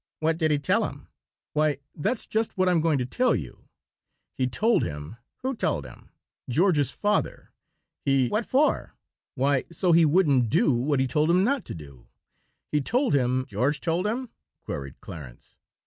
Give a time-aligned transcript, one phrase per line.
[0.19, 1.09] "What did he tell him?"
[1.53, 3.65] "Why, that's just what I'm going to tell you.
[4.35, 6.09] He told him" "Who told him?"
[6.49, 7.51] "George's father.
[8.03, 8.95] He" "What for?"
[9.35, 12.07] "Why, so he wouldn't do what he told him not to do.
[12.71, 14.29] He told him" "George told him?"
[14.65, 15.53] queried Clarence.